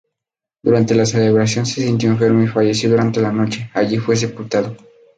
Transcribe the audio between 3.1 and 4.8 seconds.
la noche; allí fue sepultado.